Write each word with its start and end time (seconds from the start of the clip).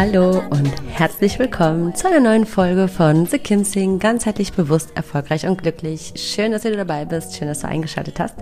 Hallo 0.00 0.40
und 0.50 0.70
herzlich 0.92 1.40
willkommen 1.40 1.92
zu 1.92 2.06
einer 2.06 2.20
neuen 2.20 2.46
Folge 2.46 2.86
von 2.86 3.26
The 3.26 3.40
Kim 3.40 3.64
Sing, 3.64 3.98
ganzheitlich 3.98 4.52
bewusst, 4.52 4.92
erfolgreich 4.94 5.44
und 5.44 5.60
glücklich. 5.60 6.12
Schön, 6.14 6.52
dass 6.52 6.62
du 6.62 6.70
dabei 6.70 7.04
bist, 7.04 7.34
schön, 7.34 7.48
dass 7.48 7.62
du 7.62 7.66
eingeschaltet 7.66 8.20
hast. 8.20 8.36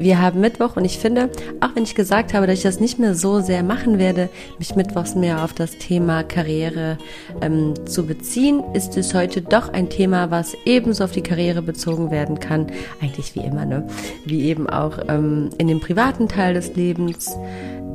Wir 0.00 0.20
haben 0.20 0.40
Mittwoch 0.40 0.74
und 0.74 0.84
ich 0.84 0.98
finde, 0.98 1.30
auch 1.60 1.76
wenn 1.76 1.84
ich 1.84 1.94
gesagt 1.94 2.34
habe, 2.34 2.48
dass 2.48 2.56
ich 2.56 2.64
das 2.64 2.80
nicht 2.80 2.98
mehr 2.98 3.14
so 3.14 3.38
sehr 3.38 3.62
machen 3.62 4.00
werde, 4.00 4.28
mich 4.58 4.74
mittwochs 4.74 5.14
mehr 5.14 5.44
auf 5.44 5.52
das 5.52 5.78
Thema 5.78 6.24
Karriere 6.24 6.98
ähm, 7.40 7.74
zu 7.86 8.04
beziehen, 8.04 8.64
ist 8.74 8.96
es 8.96 9.14
heute 9.14 9.42
doch 9.42 9.72
ein 9.72 9.88
Thema, 9.88 10.32
was 10.32 10.56
ebenso 10.64 11.04
auf 11.04 11.12
die 11.12 11.22
Karriere 11.22 11.62
bezogen 11.62 12.10
werden 12.10 12.40
kann, 12.40 12.66
eigentlich 13.00 13.36
wie 13.36 13.44
immer, 13.44 13.64
ne? 13.64 13.86
Wie 14.24 14.46
eben 14.46 14.68
auch 14.68 14.98
ähm, 15.06 15.50
in 15.58 15.68
dem 15.68 15.78
privaten 15.78 16.26
Teil 16.26 16.54
des 16.54 16.74
Lebens 16.74 17.36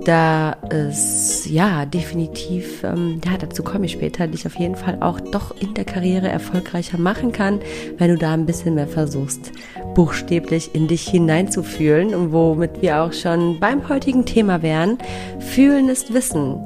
da 0.06 0.58
es 0.70 1.48
ja 1.50 1.86
definitiv, 1.86 2.84
ähm, 2.84 3.01
ja, 3.26 3.38
dazu 3.38 3.64
komme 3.64 3.86
ich 3.86 3.94
später, 3.94 4.28
dich 4.28 4.46
auf 4.46 4.56
jeden 4.56 4.76
Fall 4.76 4.98
auch 5.02 5.20
doch 5.20 5.56
in 5.60 5.74
der 5.74 5.86
Karriere 5.86 6.28
erfolgreicher 6.28 6.98
machen 6.98 7.32
kann, 7.32 7.60
wenn 7.98 8.10
du 8.10 8.18
da 8.18 8.34
ein 8.34 8.46
bisschen 8.46 8.76
mehr 8.76 8.88
versuchst, 8.88 9.52
buchstäblich 9.94 10.74
in 10.74 10.88
dich 10.88 11.08
hineinzufühlen 11.08 12.14
und 12.14 12.32
womit 12.32 12.82
wir 12.82 13.02
auch 13.02 13.14
schon 13.14 13.60
beim 13.60 13.88
heutigen 13.90 14.26
Thema 14.26 14.62
wären. 14.62 14.98
Fühlen 15.40 15.90
ist 15.90 16.14
Wissen. 16.14 16.58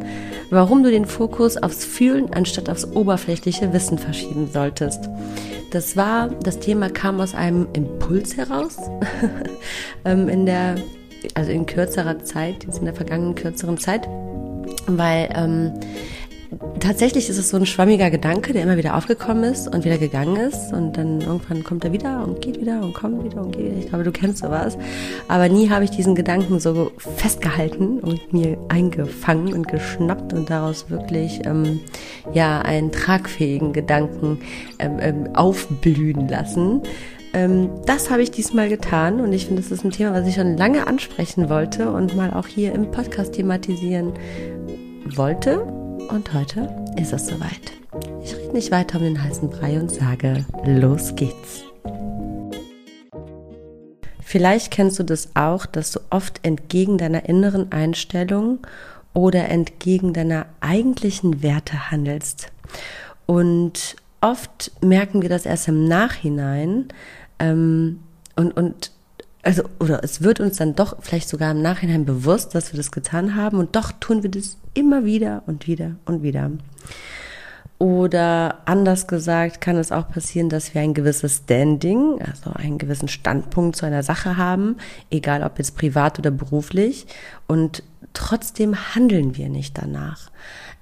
Warum 0.49 0.83
du 0.83 0.91
den 0.91 1.05
Fokus 1.05 1.57
aufs 1.57 1.83
Fühlen 1.85 2.33
anstatt 2.33 2.69
aufs 2.69 2.85
oberflächliche 2.85 3.73
Wissen 3.73 3.97
verschieben 3.97 4.47
solltest. 4.51 5.09
Das 5.71 5.97
war, 5.97 6.29
das 6.43 6.59
Thema 6.59 6.89
kam 6.89 7.19
aus 7.19 7.33
einem 7.33 7.67
Impuls 7.73 8.37
heraus 8.37 8.77
ähm, 10.05 10.29
in 10.29 10.45
der 10.45 10.75
also 11.33 11.51
in 11.51 11.65
kürzerer 11.65 12.23
Zeit, 12.23 12.63
jetzt 12.65 12.79
in 12.79 12.85
der 12.85 12.93
vergangenen 12.93 13.35
kürzeren 13.35 13.77
Zeit, 13.77 14.07
weil 14.87 15.29
ähm, 15.35 15.73
tatsächlich 16.79 17.29
ist 17.29 17.37
es 17.37 17.49
so 17.49 17.57
ein 17.57 17.65
schwammiger 17.65 18.09
Gedanke, 18.09 18.53
der 18.53 18.63
immer 18.63 18.77
wieder 18.77 18.95
aufgekommen 18.95 19.43
ist 19.43 19.67
und 19.67 19.85
wieder 19.85 19.97
gegangen 19.97 20.35
ist 20.37 20.73
und 20.73 20.97
dann 20.97 21.21
irgendwann 21.21 21.63
kommt 21.63 21.83
er 21.83 21.91
wieder 21.91 22.23
und 22.23 22.41
geht 22.41 22.59
wieder 22.59 22.81
und 22.81 22.93
kommt 22.93 23.23
wieder 23.23 23.41
und 23.41 23.55
geht 23.55 23.65
wieder. 23.65 23.77
Ich 23.77 23.89
glaube, 23.89 24.03
du 24.03 24.11
kennst 24.11 24.39
sowas. 24.39 24.77
Aber 25.27 25.49
nie 25.49 25.69
habe 25.69 25.83
ich 25.83 25.91
diesen 25.91 26.15
Gedanken 26.15 26.59
so 26.59 26.91
festgehalten 26.97 27.99
und 27.99 28.33
mir 28.33 28.57
eingefangen 28.69 29.53
und 29.53 29.67
geschnappt 29.67 30.33
und 30.33 30.49
daraus 30.49 30.89
wirklich 30.89 31.41
ähm, 31.45 31.79
ja 32.33 32.61
einen 32.61 32.91
tragfähigen 32.91 33.73
Gedanken 33.73 34.39
ähm, 34.79 34.97
ähm, 34.99 35.35
aufblühen 35.35 36.27
lassen. 36.27 36.81
Ähm, 37.33 37.69
das 37.85 38.09
habe 38.09 38.21
ich 38.21 38.31
diesmal 38.31 38.69
getan 38.69 39.19
und 39.19 39.33
ich 39.33 39.47
finde, 39.47 39.61
das 39.61 39.71
ist 39.71 39.83
ein 39.83 39.91
Thema, 39.91 40.13
was 40.13 40.27
ich 40.27 40.35
schon 40.35 40.57
lange 40.57 40.87
ansprechen 40.87 41.49
wollte 41.49 41.91
und 41.91 42.15
mal 42.15 42.33
auch 42.33 42.47
hier 42.47 42.73
im 42.73 42.91
Podcast 42.91 43.33
thematisieren 43.33 44.13
wollte. 45.15 45.84
Und 46.09 46.33
heute 46.33 46.69
ist 46.99 47.13
es 47.13 47.27
soweit. 47.27 47.71
Ich 48.23 48.35
rede 48.35 48.53
nicht 48.53 48.71
weiter 48.71 48.97
um 48.97 49.03
den 49.03 49.21
heißen 49.21 49.49
Brei 49.49 49.79
und 49.79 49.91
sage, 49.91 50.45
los 50.65 51.15
geht's. 51.15 51.63
Vielleicht 54.21 54.71
kennst 54.71 54.99
du 54.99 55.03
das 55.03 55.29
auch, 55.35 55.65
dass 55.65 55.91
du 55.91 55.99
oft 56.09 56.39
entgegen 56.43 56.97
deiner 56.97 57.27
inneren 57.29 57.71
Einstellung 57.71 58.59
oder 59.13 59.49
entgegen 59.49 60.13
deiner 60.13 60.45
eigentlichen 60.59 61.41
Werte 61.41 61.91
handelst. 61.91 62.51
Und 63.25 63.95
oft 64.21 64.71
merken 64.81 65.21
wir 65.21 65.29
das 65.29 65.45
erst 65.45 65.67
im 65.67 65.87
Nachhinein, 65.87 66.89
ähm, 67.39 67.99
und, 68.35 68.57
und 68.57 68.91
also, 69.43 69.63
oder 69.79 70.03
es 70.03 70.23
wird 70.23 70.39
uns 70.39 70.57
dann 70.57 70.75
doch 70.75 70.97
vielleicht 71.01 71.29
sogar 71.29 71.51
im 71.51 71.61
Nachhinein 71.61 72.03
bewusst, 72.03 72.55
dass 72.55 72.73
wir 72.73 72.77
das 72.77 72.91
getan 72.91 73.35
haben 73.35 73.59
und 73.59 73.75
doch 73.75 73.91
tun 73.91 74.23
wir 74.23 74.31
das 74.31 74.57
immer 74.75 75.03
wieder 75.05 75.41
und 75.47 75.65
wieder 75.65 75.95
und 76.05 76.21
wieder. 76.21 76.51
Oder 77.77 78.59
anders 78.65 79.07
gesagt, 79.07 79.59
kann 79.59 79.75
es 79.75 79.91
auch 79.91 80.07
passieren, 80.07 80.47
dass 80.47 80.73
wir 80.73 80.81
ein 80.81 80.93
gewisses 80.93 81.37
Standing, 81.43 82.21
also 82.21 82.51
einen 82.53 82.77
gewissen 82.77 83.09
Standpunkt 83.09 83.75
zu 83.75 83.85
einer 83.85 84.01
Sache 84.01 84.37
haben, 84.37 84.77
egal 85.09 85.43
ob 85.43 85.57
jetzt 85.57 85.75
privat 85.75 86.17
oder 86.17 86.31
beruflich, 86.31 87.05
und 87.47 87.83
trotzdem 88.13 88.95
handeln 88.95 89.35
wir 89.35 89.49
nicht 89.49 89.77
danach. 89.77 90.31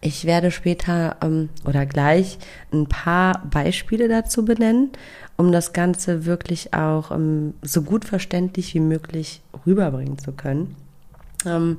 Ich 0.02 0.26
werde 0.26 0.52
später 0.52 1.16
ähm, 1.24 1.50
oder 1.66 1.86
gleich 1.88 2.38
ein 2.72 2.88
paar 2.88 3.42
Beispiele 3.50 4.08
dazu 4.08 4.46
benennen, 4.46 4.92
um 5.36 5.52
das 5.52 5.74
Ganze 5.74 6.26
wirklich 6.26 6.74
auch 6.76 7.10
ähm, 7.10 7.56
so 7.64 7.82
gut 7.82 8.06
verständlich 8.06 8.76
wie 8.76 8.82
möglich 8.82 9.42
rüberbringen 9.66 10.20
zu 10.20 10.32
können. 10.32 10.76
Ähm, 11.46 11.78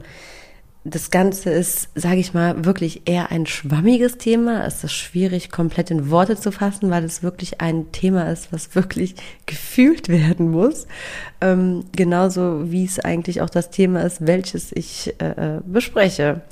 das 0.87 1.11
Ganze 1.11 1.49
ist, 1.49 1.89
sage 1.95 2.21
ich 2.21 2.35
mal, 2.35 2.67
wirklich 2.67 3.09
eher 3.09 3.31
ein 3.31 3.47
schwammiges 3.47 4.19
Thema. 4.19 4.67
Es 4.67 4.85
ist 4.85 4.93
schwierig, 4.93 5.51
komplett 5.51 5.91
in 5.91 6.11
Worte 6.11 6.37
zu 6.37 6.53
fassen, 6.53 6.91
weil 6.91 7.05
es 7.05 7.23
wirklich 7.23 7.63
ein 7.63 7.91
Thema 7.91 8.31
ist, 8.31 8.53
was 8.53 8.75
wirklich 8.75 9.15
gefühlt 9.47 10.11
werden 10.11 10.51
muss. 10.51 10.87
Ähm, 11.41 11.85
genauso 11.97 12.71
wie 12.71 12.85
es 12.85 13.01
eigentlich 13.01 13.41
auch 13.41 13.49
das 13.49 13.71
Thema 13.71 14.03
ist, 14.03 14.27
welches 14.27 14.73
ich 14.73 15.15
äh, 15.21 15.57
äh, 15.57 15.61
bespreche. 15.65 16.43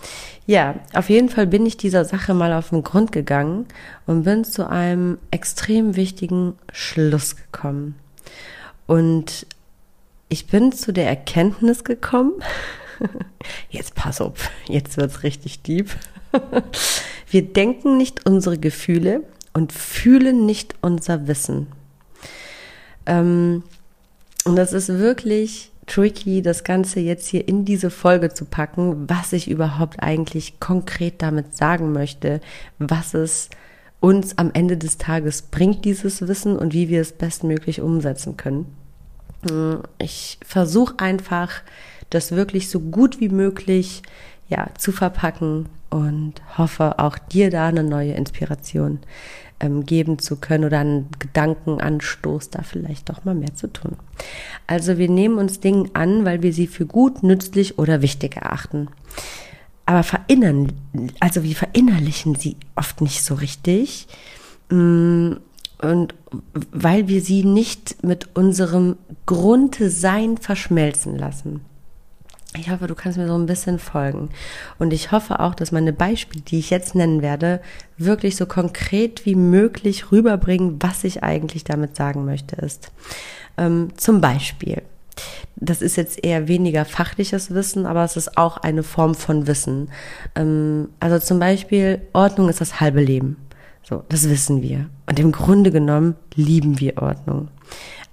Ja, 0.46 0.76
auf 0.94 1.10
jeden 1.10 1.28
Fall 1.28 1.46
bin 1.46 1.66
ich 1.66 1.76
dieser 1.76 2.06
Sache 2.06 2.32
mal 2.32 2.54
auf 2.54 2.70
den 2.70 2.82
Grund 2.82 3.12
gegangen 3.12 3.66
und 4.06 4.24
bin 4.24 4.44
zu 4.44 4.68
einem 4.68 5.18
extrem 5.30 5.94
wichtigen 5.94 6.54
Schluss 6.72 7.36
gekommen. 7.36 7.96
Und 8.86 9.46
ich 10.30 10.46
bin 10.46 10.72
zu 10.72 10.92
der 10.92 11.06
Erkenntnis 11.06 11.84
gekommen, 11.84 12.32
Jetzt 13.70 13.94
pass 13.94 14.20
auf, 14.20 14.50
jetzt 14.68 14.96
wird's 14.96 15.22
richtig 15.22 15.62
deep. 15.62 15.90
Wir 17.30 17.42
denken 17.42 17.96
nicht 17.96 18.26
unsere 18.26 18.58
Gefühle 18.58 19.22
und 19.52 19.72
fühlen 19.72 20.46
nicht 20.46 20.74
unser 20.80 21.26
Wissen. 21.26 21.66
Ähm, 23.06 23.62
und 24.44 24.56
das 24.56 24.72
ist 24.72 24.88
wirklich 24.88 25.70
tricky, 25.86 26.42
das 26.42 26.64
Ganze 26.64 27.00
jetzt 27.00 27.26
hier 27.26 27.46
in 27.48 27.64
diese 27.64 27.90
Folge 27.90 28.32
zu 28.32 28.44
packen, 28.44 29.08
was 29.08 29.32
ich 29.32 29.50
überhaupt 29.50 30.02
eigentlich 30.02 30.60
konkret 30.60 31.20
damit 31.22 31.56
sagen 31.56 31.92
möchte, 31.92 32.40
was 32.78 33.14
es 33.14 33.50
uns 34.00 34.38
am 34.38 34.50
Ende 34.52 34.76
des 34.76 34.98
Tages 34.98 35.42
bringt, 35.42 35.84
dieses 35.84 36.26
Wissen 36.26 36.58
und 36.58 36.72
wie 36.72 36.88
wir 36.88 37.00
es 37.00 37.12
bestmöglich 37.12 37.80
umsetzen 37.80 38.36
können. 38.36 38.66
Ich 39.98 40.38
versuche 40.44 40.98
einfach 40.98 41.62
das 42.14 42.32
wirklich 42.32 42.68
so 42.68 42.80
gut 42.80 43.20
wie 43.20 43.28
möglich 43.28 44.02
ja, 44.48 44.68
zu 44.76 44.92
verpacken 44.92 45.66
und 45.90 46.34
hoffe 46.58 46.98
auch 46.98 47.18
dir 47.18 47.50
da 47.50 47.68
eine 47.68 47.82
neue 47.82 48.12
Inspiration 48.12 49.00
ähm, 49.60 49.86
geben 49.86 50.18
zu 50.18 50.36
können 50.36 50.64
oder 50.64 50.80
einen 50.80 51.08
Gedankenanstoß, 51.18 52.50
da 52.50 52.62
vielleicht 52.62 53.08
doch 53.08 53.24
mal 53.24 53.34
mehr 53.34 53.54
zu 53.54 53.72
tun. 53.72 53.96
Also 54.66 54.98
wir 54.98 55.08
nehmen 55.08 55.38
uns 55.38 55.60
Dinge 55.60 55.90
an, 55.94 56.24
weil 56.24 56.42
wir 56.42 56.52
sie 56.52 56.66
für 56.66 56.86
gut, 56.86 57.22
nützlich 57.22 57.78
oder 57.78 58.02
wichtig 58.02 58.36
erachten. 58.36 58.88
Aber 59.86 60.02
verinnern, 60.02 60.72
also 61.20 61.42
wir 61.42 61.54
verinnerlichen 61.54 62.34
sie 62.34 62.56
oft 62.76 63.00
nicht 63.00 63.24
so 63.24 63.34
richtig. 63.34 64.06
Mm, 64.70 65.32
und 65.82 66.14
weil 66.70 67.08
wir 67.08 67.20
sie 67.20 67.44
nicht 67.44 68.02
mit 68.04 68.36
unserem 68.36 68.96
Grundsein 69.26 70.38
verschmelzen 70.38 71.18
lassen. 71.18 71.60
Ich 72.58 72.70
hoffe, 72.70 72.86
du 72.86 72.94
kannst 72.94 73.16
mir 73.16 73.26
so 73.26 73.36
ein 73.36 73.46
bisschen 73.46 73.78
folgen. 73.78 74.28
Und 74.78 74.92
ich 74.92 75.10
hoffe 75.10 75.40
auch, 75.40 75.54
dass 75.54 75.72
meine 75.72 75.92
Beispiele, 75.92 76.42
die 76.42 76.58
ich 76.58 76.68
jetzt 76.68 76.94
nennen 76.94 77.22
werde, 77.22 77.60
wirklich 77.96 78.36
so 78.36 78.44
konkret 78.44 79.24
wie 79.24 79.34
möglich 79.34 80.12
rüberbringen, 80.12 80.76
was 80.82 81.04
ich 81.04 81.22
eigentlich 81.22 81.64
damit 81.64 81.96
sagen 81.96 82.26
möchte, 82.26 82.56
ist. 82.56 82.92
Ähm, 83.56 83.88
zum 83.96 84.20
Beispiel, 84.20 84.82
das 85.56 85.80
ist 85.80 85.96
jetzt 85.96 86.22
eher 86.22 86.46
weniger 86.46 86.84
fachliches 86.84 87.54
Wissen, 87.54 87.86
aber 87.86 88.04
es 88.04 88.16
ist 88.18 88.36
auch 88.36 88.58
eine 88.58 88.82
Form 88.82 89.14
von 89.14 89.46
Wissen. 89.46 89.90
Ähm, 90.34 90.90
also 91.00 91.18
zum 91.18 91.38
Beispiel, 91.38 92.02
Ordnung 92.12 92.50
ist 92.50 92.60
das 92.60 92.80
halbe 92.80 93.00
Leben. 93.00 93.38
So, 93.82 94.04
das 94.10 94.28
wissen 94.28 94.62
wir. 94.62 94.90
Und 95.06 95.18
im 95.18 95.32
Grunde 95.32 95.70
genommen 95.70 96.16
lieben 96.34 96.80
wir 96.80 96.98
Ordnung 96.98 97.48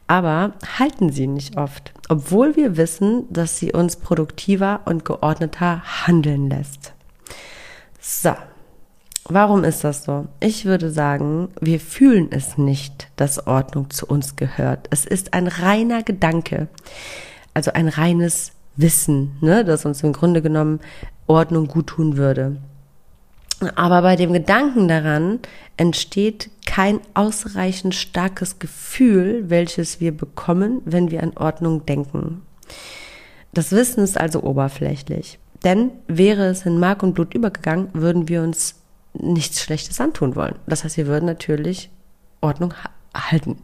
aber 0.10 0.54
halten 0.80 1.12
sie 1.12 1.28
nicht 1.28 1.56
oft, 1.56 1.94
obwohl 2.10 2.56
wir 2.56 2.78
wissen, 2.78 3.32
dass 3.32 3.60
sie 3.60 3.72
uns 3.74 3.96
produktiver 3.96 4.82
und 4.86 5.06
geordneter 5.06 5.84
handeln 5.84 6.50
lässt. 6.50 6.94
So, 8.02 8.34
warum 9.26 9.64
ist 9.64 9.84
das 9.84 10.06
so? 10.06 10.26
Ich 10.40 10.66
würde 10.66 10.90
sagen, 10.90 11.50
wir 11.62 11.80
fühlen 11.80 12.30
es 12.32 12.58
nicht, 12.58 13.08
dass 13.18 13.46
Ordnung 13.46 13.92
zu 13.92 14.08
uns 14.08 14.36
gehört. 14.36 14.88
Es 14.90 15.06
ist 15.06 15.36
ein 15.36 15.46
reiner 15.46 16.02
Gedanke, 16.02 16.70
also 17.54 17.72
ein 17.74 17.88
reines 17.88 18.54
Wissen, 18.78 19.38
ne, 19.42 19.64
das 19.64 19.86
uns 19.86 20.02
im 20.02 20.14
Grunde 20.14 20.42
genommen 20.42 20.80
Ordnung 21.28 21.68
gut 21.68 21.86
tun 21.86 22.18
würde. 22.18 22.58
Aber 23.76 24.02
bei 24.02 24.16
dem 24.16 24.34
Gedanken 24.34 24.88
daran 24.88 25.38
entsteht 25.78 26.50
kein 26.70 27.00
ausreichend 27.16 27.96
starkes 27.96 28.60
Gefühl, 28.60 29.50
welches 29.50 30.00
wir 30.00 30.16
bekommen, 30.16 30.84
wenn 30.86 31.10
wir 31.10 31.24
an 31.24 31.36
Ordnung 31.36 31.84
denken. 31.88 32.44
Das 33.56 33.72
Wissen 33.72 34.04
ist 34.04 34.20
also 34.20 34.44
oberflächlich. 34.44 35.40
Denn 35.64 35.90
wäre 36.08 36.46
es 36.46 36.68
in 36.68 36.80
Mark 36.80 37.02
und 37.02 37.16
Blut 37.16 37.34
übergegangen, 37.34 37.90
würden 37.94 38.30
wir 38.30 38.44
uns 38.44 38.76
nichts 39.14 39.64
Schlechtes 39.64 40.00
antun 40.00 40.36
wollen. 40.36 40.56
Das 40.68 40.84
heißt, 40.84 40.98
wir 40.98 41.08
würden 41.08 41.26
natürlich 41.26 41.90
Ordnung 42.40 42.76
halten. 43.16 43.58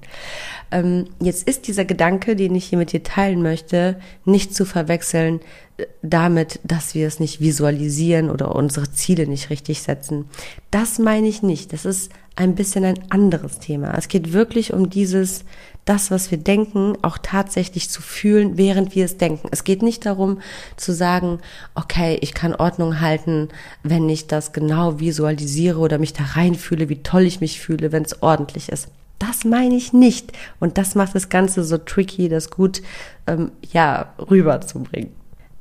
Ähm, 0.71 1.05
jetzt 1.21 1.47
ist 1.47 1.67
dieser 1.67 1.85
Gedanke, 1.85 2.35
den 2.35 2.55
ich 2.55 2.65
hier 2.65 2.79
mit 2.79 2.91
dir 2.91 3.03
teilen 3.03 3.43
möchte, 3.43 3.99
nicht 4.25 4.55
zu 4.55 4.65
verwechseln 4.65 5.41
äh, 5.77 5.85
damit, 6.01 6.59
dass 6.63 6.95
wir 6.95 7.05
es 7.05 7.19
nicht 7.19 7.39
visualisieren 7.39 8.31
oder 8.31 8.55
unsere 8.55 8.91
Ziele 8.91 9.27
nicht 9.27 9.51
richtig 9.51 9.83
setzen. 9.83 10.25
Das 10.71 10.97
meine 10.97 11.27
ich 11.27 11.43
nicht. 11.43 11.71
Das 11.71 11.85
ist 11.85 12.11
ein 12.35 12.55
bisschen 12.55 12.83
ein 12.83 12.99
anderes 13.09 13.59
Thema. 13.59 13.93
Es 13.97 14.07
geht 14.07 14.33
wirklich 14.33 14.73
um 14.73 14.89
dieses, 14.89 15.45
das, 15.85 16.11
was 16.11 16.31
wir 16.31 16.37
denken, 16.37 16.97
auch 17.01 17.17
tatsächlich 17.21 17.89
zu 17.89 18.01
fühlen, 18.01 18.57
während 18.57 18.95
wir 18.95 19.05
es 19.05 19.17
denken. 19.17 19.47
Es 19.51 19.63
geht 19.63 19.81
nicht 19.81 20.05
darum 20.05 20.41
zu 20.75 20.93
sagen, 20.93 21.39
okay, 21.75 22.17
ich 22.21 22.33
kann 22.33 22.55
Ordnung 22.55 22.99
halten, 22.99 23.49
wenn 23.83 24.09
ich 24.09 24.27
das 24.27 24.51
genau 24.51 24.99
visualisiere 24.99 25.79
oder 25.79 25.97
mich 25.97 26.13
da 26.13 26.23
reinfühle, 26.23 26.89
wie 26.89 27.03
toll 27.03 27.23
ich 27.23 27.39
mich 27.39 27.61
fühle, 27.61 27.91
wenn 27.91 28.03
es 28.03 28.21
ordentlich 28.21 28.69
ist. 28.69 28.89
Das 29.19 29.45
meine 29.45 29.75
ich 29.75 29.93
nicht. 29.93 30.33
Und 30.59 30.77
das 30.77 30.95
macht 30.95 31.15
das 31.15 31.29
Ganze 31.29 31.63
so 31.63 31.77
tricky, 31.77 32.27
das 32.27 32.49
gut, 32.49 32.81
ähm, 33.27 33.51
ja, 33.71 34.13
rüberzubringen. 34.19 35.11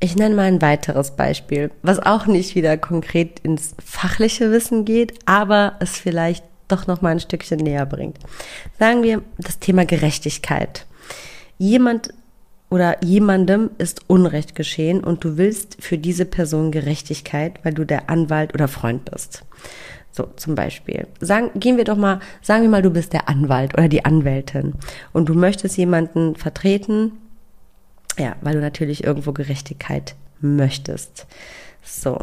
Ich 0.00 0.16
nenne 0.16 0.34
mal 0.34 0.42
ein 0.42 0.60
weiteres 0.60 1.12
Beispiel, 1.12 1.70
was 1.82 1.98
auch 1.98 2.26
nicht 2.26 2.56
wieder 2.56 2.76
konkret 2.76 3.38
ins 3.40 3.74
fachliche 3.82 4.50
Wissen 4.50 4.84
geht, 4.84 5.14
aber 5.24 5.76
es 5.78 5.96
vielleicht 5.96 6.44
doch 6.68 6.86
noch 6.86 7.02
mal 7.02 7.10
ein 7.10 7.20
Stückchen 7.20 7.58
näher 7.58 7.86
bringt. 7.86 8.18
Sagen 8.78 9.02
wir 9.02 9.22
das 9.38 9.58
Thema 9.58 9.84
Gerechtigkeit. 9.84 10.86
Jemand 11.58 12.10
oder 12.70 13.04
jemandem 13.04 13.70
ist 13.78 14.02
Unrecht 14.08 14.54
geschehen 14.54 15.04
und 15.04 15.22
du 15.22 15.36
willst 15.36 15.76
für 15.80 15.98
diese 15.98 16.24
Person 16.24 16.72
Gerechtigkeit, 16.72 17.60
weil 17.62 17.74
du 17.74 17.84
der 17.84 18.10
Anwalt 18.10 18.52
oder 18.54 18.66
Freund 18.68 19.04
bist. 19.04 19.44
So, 20.10 20.28
zum 20.36 20.54
Beispiel. 20.54 21.06
Sagen, 21.20 21.50
gehen 21.58 21.76
wir 21.76 21.84
doch 21.84 21.96
mal, 21.96 22.20
sagen 22.40 22.62
wir 22.62 22.70
mal, 22.70 22.82
du 22.82 22.90
bist 22.90 23.12
der 23.12 23.28
Anwalt 23.28 23.74
oder 23.74 23.88
die 23.88 24.04
Anwältin 24.04 24.74
und 25.12 25.28
du 25.28 25.34
möchtest 25.34 25.76
jemanden 25.76 26.36
vertreten, 26.36 27.12
ja, 28.18 28.36
weil 28.40 28.54
du 28.54 28.60
natürlich 28.60 29.04
irgendwo 29.04 29.32
Gerechtigkeit 29.32 30.14
möchtest. 30.40 31.26
So. 31.84 32.18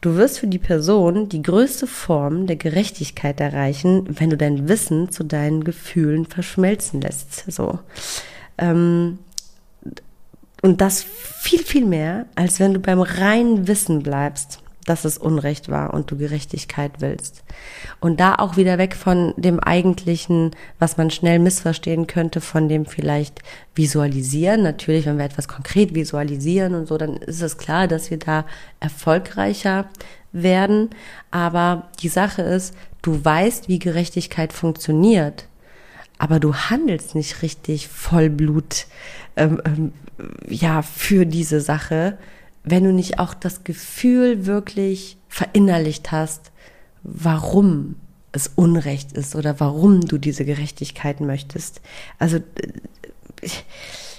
Du 0.00 0.16
wirst 0.16 0.38
für 0.38 0.46
die 0.46 0.58
Person 0.58 1.28
die 1.28 1.42
größte 1.42 1.86
Form 1.86 2.46
der 2.46 2.56
Gerechtigkeit 2.56 3.40
erreichen, 3.40 4.06
wenn 4.18 4.30
du 4.30 4.36
dein 4.36 4.68
Wissen 4.68 5.10
zu 5.10 5.24
deinen 5.24 5.64
Gefühlen 5.64 6.26
verschmelzen 6.26 7.00
lässt. 7.00 7.50
So. 7.50 7.78
Ähm, 8.58 9.18
und 10.62 10.80
das 10.80 11.02
viel, 11.02 11.62
viel 11.62 11.84
mehr, 11.84 12.26
als 12.34 12.60
wenn 12.60 12.74
du 12.74 12.80
beim 12.80 13.00
reinen 13.00 13.66
Wissen 13.68 14.02
bleibst 14.02 14.63
dass 14.84 15.04
es 15.04 15.18
Unrecht 15.18 15.68
war 15.68 15.94
und 15.94 16.10
du 16.10 16.16
Gerechtigkeit 16.16 16.92
willst. 16.98 17.42
Und 18.00 18.20
da 18.20 18.34
auch 18.36 18.56
wieder 18.56 18.78
weg 18.78 18.94
von 18.94 19.34
dem 19.36 19.60
eigentlichen, 19.60 20.50
was 20.78 20.96
man 20.96 21.10
schnell 21.10 21.38
missverstehen 21.38 22.06
könnte, 22.06 22.40
von 22.40 22.68
dem 22.68 22.86
vielleicht 22.86 23.40
visualisieren. 23.74 24.62
Natürlich, 24.62 25.06
wenn 25.06 25.18
wir 25.18 25.24
etwas 25.24 25.48
konkret 25.48 25.94
visualisieren 25.94 26.74
und 26.74 26.86
so, 26.86 26.98
dann 26.98 27.16
ist 27.16 27.42
es 27.42 27.58
klar, 27.58 27.88
dass 27.88 28.10
wir 28.10 28.18
da 28.18 28.44
erfolgreicher 28.80 29.88
werden. 30.32 30.90
Aber 31.30 31.88
die 32.00 32.08
Sache 32.08 32.42
ist, 32.42 32.74
du 33.02 33.24
weißt, 33.24 33.68
wie 33.68 33.78
Gerechtigkeit 33.78 34.52
funktioniert, 34.52 35.46
aber 36.18 36.40
du 36.40 36.54
handelst 36.54 37.14
nicht 37.14 37.42
richtig 37.42 37.88
Vollblut 37.88 38.86
ähm, 39.36 39.60
ähm, 39.64 39.92
ja 40.48 40.82
für 40.82 41.26
diese 41.26 41.60
Sache 41.60 42.18
wenn 42.64 42.84
du 42.84 42.92
nicht 42.92 43.18
auch 43.18 43.34
das 43.34 43.64
Gefühl 43.64 44.46
wirklich 44.46 45.18
verinnerlicht 45.28 46.12
hast, 46.12 46.50
warum 47.02 47.96
es 48.32 48.50
Unrecht 48.56 49.12
ist 49.12 49.36
oder 49.36 49.60
warum 49.60 50.00
du 50.00 50.18
diese 50.18 50.44
Gerechtigkeit 50.44 51.20
möchtest. 51.20 51.80
Also 52.18 52.38
äh, 52.38 53.48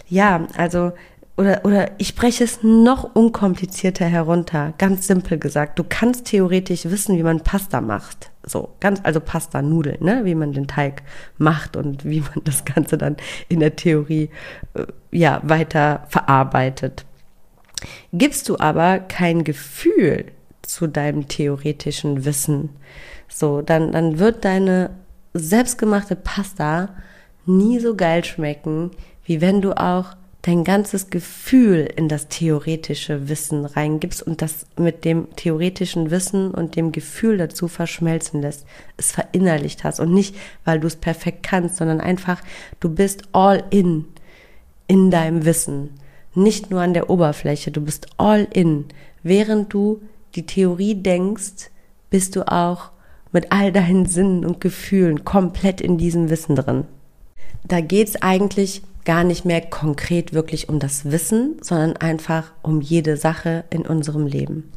ja, 0.07 0.47
also 0.56 0.94
oder 1.38 1.65
oder 1.65 1.92
ich 1.97 2.07
spreche 2.09 2.44
es 2.45 2.63
noch 2.63 3.15
unkomplizierter 3.15 4.06
herunter, 4.06 4.74
ganz 4.77 5.07
simpel 5.07 5.38
gesagt. 5.38 5.77
Du 5.80 5.83
kannst 5.88 6.25
theoretisch 6.25 6.86
wissen, 6.86 7.18
wie 7.18 7.24
man 7.24 7.42
Pasta 7.42 7.81
macht. 7.81 8.31
So, 8.44 8.69
ganz 8.80 9.01
also 9.03 9.19
Pasta 9.19 9.62
Nudeln, 9.62 9.97
ne, 10.01 10.24
wie 10.24 10.36
man 10.36 10.53
den 10.53 10.68
Teig 10.68 11.01
macht 11.38 11.75
und 11.75 12.06
wie 12.06 12.21
man 12.21 12.44
das 12.45 12.63
ganze 12.63 12.97
dann 12.97 13.18
in 13.50 13.59
der 13.59 13.75
Theorie 13.75 14.30
äh, 14.75 14.86
ja 15.12 15.42
weiter 15.44 16.06
verarbeitet. 16.09 17.06
Gibst 18.13 18.49
du 18.49 18.59
aber 18.59 18.99
kein 18.99 19.44
Gefühl 19.44 20.25
zu 20.61 20.87
deinem 20.87 21.27
theoretischen 21.27 22.25
Wissen, 22.25 22.69
so, 23.27 23.61
dann, 23.61 23.92
dann 23.92 24.19
wird 24.19 24.45
deine 24.45 24.92
selbstgemachte 25.33 26.15
Pasta 26.15 26.89
nie 27.45 27.80
so 27.80 27.95
geil 27.95 28.23
schmecken, 28.23 28.92
wie 29.25 29.42
wenn 29.42 29.61
du 29.61 29.77
auch 29.77 30.15
dein 30.42 30.63
ganzes 30.63 31.09
Gefühl 31.09 31.89
in 31.95 32.07
das 32.07 32.27
theoretische 32.27 33.30
Wissen 33.30 33.65
reingibst 33.65 34.21
und 34.21 34.44
das 34.44 34.68
mit 34.77 35.04
dem 35.04 35.35
theoretischen 35.35 36.11
Wissen 36.11 36.51
und 36.51 36.75
dem 36.75 36.92
Gefühl 36.92 37.37
dazu 37.37 37.68
verschmelzen 37.68 38.42
lässt, 38.42 38.65
es 38.95 39.11
verinnerlicht 39.11 39.83
hast. 39.83 39.99
Und 39.99 40.13
nicht, 40.13 40.35
weil 40.63 40.80
du 40.80 40.85
es 40.85 40.95
perfekt 40.95 41.42
kannst, 41.42 41.77
sondern 41.77 41.99
einfach, 41.99 42.42
du 42.80 42.89
bist 42.89 43.23
all 43.33 43.63
in 43.71 44.06
in 44.87 45.09
deinem 45.09 45.45
Wissen 45.45 45.89
nicht 46.35 46.71
nur 46.71 46.81
an 46.81 46.94
der 46.94 47.09
Oberfläche, 47.09 47.71
du 47.71 47.81
bist 47.81 48.07
all 48.18 48.47
in. 48.54 48.85
Während 49.23 49.73
du 49.73 50.01
die 50.35 50.45
Theorie 50.45 50.95
denkst, 50.95 51.71
bist 52.09 52.35
du 52.35 52.47
auch 52.51 52.92
mit 53.31 53.51
all 53.51 53.71
deinen 53.71 54.06
Sinnen 54.06 54.45
und 54.45 54.61
Gefühlen 54.61 55.25
komplett 55.25 55.81
in 55.81 55.97
diesem 55.97 56.30
Wissen 56.30 56.56
drin. 56.56 56.85
Da 57.68 57.81
geht's 57.81 58.15
eigentlich 58.21 58.83
gar 59.06 59.23
nicht 59.23 59.45
mehr 59.45 59.61
konkret 59.61 60.33
wirklich 60.33 60.69
um 60.69 60.80
das 60.80 61.11
Wissen, 61.11 61.57
sondern 61.61 61.97
einfach 61.97 62.51
um 62.61 62.81
jede 62.81 63.18
Sache 63.18 63.63
in 63.69 63.85
unserem 63.85 64.25
Leben. 64.25 64.71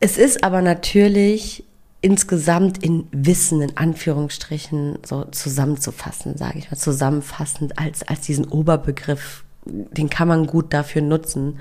Es 0.00 0.18
ist 0.18 0.44
aber 0.44 0.60
natürlich 0.60 1.64
insgesamt 2.04 2.84
in 2.84 3.08
Wissen 3.12 3.62
in 3.62 3.78
Anführungsstrichen 3.78 4.98
so 5.06 5.24
zusammenzufassen, 5.24 6.36
sage 6.36 6.58
ich 6.58 6.70
mal, 6.70 6.76
zusammenfassend 6.76 7.78
als 7.78 8.02
als 8.06 8.20
diesen 8.20 8.44
Oberbegriff, 8.44 9.42
den 9.64 10.10
kann 10.10 10.28
man 10.28 10.46
gut 10.46 10.74
dafür 10.74 11.00
nutzen. 11.00 11.58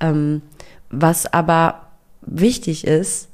Ähm, 0.00 0.42
was 0.90 1.32
aber 1.32 1.92
wichtig 2.20 2.84
ist, 2.84 3.28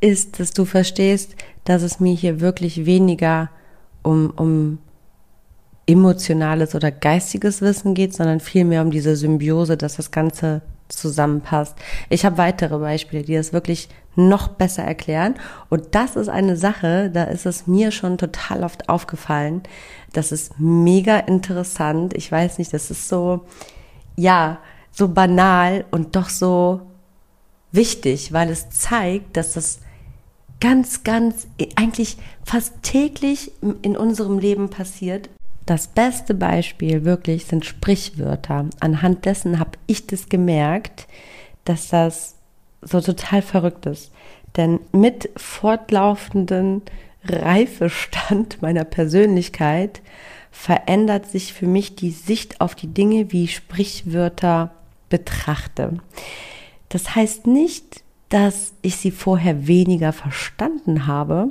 ist, 0.00 0.40
dass 0.40 0.52
du 0.52 0.64
verstehst, 0.64 1.36
dass 1.64 1.82
es 1.82 2.00
mir 2.00 2.14
hier 2.14 2.40
wirklich 2.40 2.86
weniger 2.86 3.50
um 4.02 4.32
um 4.36 4.78
emotionales 5.84 6.74
oder 6.74 6.90
geistiges 6.90 7.60
Wissen 7.60 7.92
geht, 7.92 8.14
sondern 8.14 8.40
vielmehr 8.40 8.80
um 8.80 8.90
diese 8.90 9.16
Symbiose, 9.16 9.76
dass 9.76 9.96
das 9.96 10.12
Ganze 10.12 10.62
zusammenpasst. 10.88 11.76
Ich 12.08 12.24
habe 12.24 12.38
weitere 12.38 12.78
Beispiele, 12.78 13.22
die 13.22 13.34
das 13.34 13.52
wirklich 13.52 13.90
noch 14.18 14.48
besser 14.48 14.82
erklären. 14.82 15.36
Und 15.70 15.94
das 15.94 16.16
ist 16.16 16.28
eine 16.28 16.56
Sache, 16.56 17.10
da 17.10 17.24
ist 17.24 17.46
es 17.46 17.66
mir 17.66 17.92
schon 17.92 18.18
total 18.18 18.64
oft 18.64 18.88
aufgefallen. 18.88 19.62
Das 20.12 20.32
ist 20.32 20.58
mega 20.58 21.18
interessant. 21.18 22.14
Ich 22.14 22.30
weiß 22.30 22.58
nicht, 22.58 22.74
das 22.74 22.90
ist 22.90 23.08
so, 23.08 23.46
ja, 24.16 24.58
so 24.90 25.08
banal 25.08 25.84
und 25.90 26.16
doch 26.16 26.28
so 26.28 26.82
wichtig, 27.70 28.32
weil 28.32 28.50
es 28.50 28.70
zeigt, 28.70 29.36
dass 29.36 29.52
das 29.52 29.80
ganz, 30.60 31.04
ganz, 31.04 31.46
eigentlich 31.76 32.16
fast 32.44 32.82
täglich 32.82 33.52
in 33.82 33.96
unserem 33.96 34.38
Leben 34.38 34.70
passiert. 34.70 35.30
Das 35.64 35.86
beste 35.86 36.34
Beispiel 36.34 37.04
wirklich 37.04 37.44
sind 37.44 37.64
Sprichwörter. 37.64 38.66
Anhand 38.80 39.26
dessen 39.26 39.60
habe 39.60 39.72
ich 39.86 40.06
das 40.06 40.28
gemerkt, 40.28 41.06
dass 41.64 41.88
das 41.88 42.37
so 42.82 43.00
total 43.00 43.42
verrückt 43.42 43.86
ist. 43.86 44.12
Denn 44.56 44.80
mit 44.92 45.30
fortlaufenden 45.36 46.82
Reifestand 47.24 48.62
meiner 48.62 48.84
Persönlichkeit 48.84 50.00
verändert 50.50 51.26
sich 51.26 51.52
für 51.52 51.66
mich 51.66 51.94
die 51.94 52.10
Sicht 52.10 52.60
auf 52.60 52.74
die 52.74 52.88
Dinge, 52.88 53.32
wie 53.32 53.48
Sprichwörter 53.48 54.70
betrachte. 55.08 55.98
Das 56.88 57.14
heißt 57.14 57.46
nicht, 57.46 58.02
dass 58.28 58.72
ich 58.82 58.96
sie 58.96 59.10
vorher 59.10 59.66
weniger 59.66 60.12
verstanden 60.12 61.06
habe, 61.06 61.48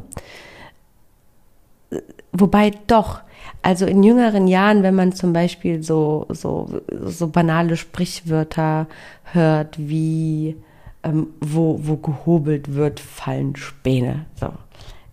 wobei 2.32 2.72
doch, 2.88 3.22
also 3.62 3.86
in 3.86 4.04
jüngeren 4.04 4.48
Jahren, 4.48 4.84
wenn 4.84 4.96
man 4.96 5.14
zum 5.14 5.34
Beispiel 5.34 5.84
so, 5.84 6.26
so, 6.30 6.82
so 6.92 7.28
banale 7.28 7.78
Sprichwörter 7.78 8.88
hört 9.24 9.78
wie 9.78 10.56
ähm, 11.04 11.28
wo, 11.40 11.80
wo 11.84 11.98
gehobelt 11.98 12.74
wird, 12.74 13.00
fallen 13.00 13.56
Späne. 13.56 14.26
So. 14.36 14.50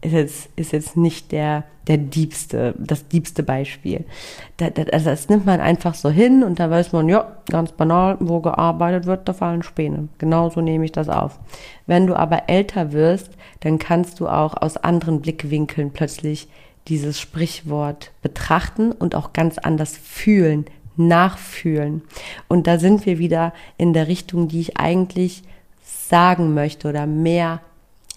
Ist 0.00 0.12
jetzt, 0.12 0.50
ist 0.56 0.72
jetzt 0.72 0.96
nicht 0.98 1.32
der, 1.32 1.64
der 1.86 1.96
diebste, 1.96 2.74
das 2.78 3.08
diebste 3.08 3.42
Beispiel. 3.42 4.04
Da, 4.58 4.68
da, 4.68 4.82
also 4.92 5.10
das 5.10 5.30
nimmt 5.30 5.46
man 5.46 5.60
einfach 5.60 5.94
so 5.94 6.10
hin 6.10 6.42
und 6.42 6.60
da 6.60 6.68
weiß 6.68 6.92
man, 6.92 7.08
ja, 7.08 7.38
ganz 7.48 7.72
banal, 7.72 8.18
wo 8.20 8.40
gearbeitet 8.40 9.06
wird, 9.06 9.26
da 9.26 9.32
fallen 9.32 9.62
Späne. 9.62 10.08
Genauso 10.18 10.60
nehme 10.60 10.84
ich 10.84 10.92
das 10.92 11.08
auf. 11.08 11.38
Wenn 11.86 12.06
du 12.06 12.16
aber 12.16 12.48
älter 12.48 12.92
wirst, 12.92 13.30
dann 13.60 13.78
kannst 13.78 14.20
du 14.20 14.28
auch 14.28 14.60
aus 14.60 14.76
anderen 14.76 15.22
Blickwinkeln 15.22 15.90
plötzlich 15.90 16.48
dieses 16.88 17.18
Sprichwort 17.18 18.10
betrachten 18.20 18.92
und 18.92 19.14
auch 19.14 19.32
ganz 19.32 19.56
anders 19.58 19.96
fühlen, 19.96 20.66
nachfühlen. 20.96 22.02
Und 22.48 22.66
da 22.66 22.78
sind 22.78 23.06
wir 23.06 23.18
wieder 23.18 23.52
in 23.78 23.94
der 23.94 24.08
Richtung, 24.08 24.48
die 24.48 24.60
ich 24.60 24.76
eigentlich 24.76 25.44
sagen 26.08 26.54
möchte 26.54 26.88
oder 26.88 27.06
mehr, 27.06 27.60